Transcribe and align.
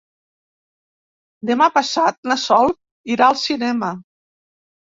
Demà 1.51 1.67
passat 1.75 2.19
na 2.33 2.39
Sol 2.47 2.75
irà 3.19 3.31
al 3.31 3.41
cinema. 3.45 3.95